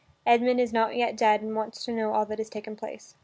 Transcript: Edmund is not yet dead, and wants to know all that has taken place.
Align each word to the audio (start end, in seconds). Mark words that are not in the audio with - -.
Edmund 0.25 0.59
is 0.59 0.73
not 0.73 0.95
yet 0.95 1.15
dead, 1.15 1.43
and 1.43 1.55
wants 1.55 1.85
to 1.85 1.91
know 1.91 2.11
all 2.11 2.25
that 2.25 2.39
has 2.39 2.49
taken 2.49 2.75
place. 2.75 3.13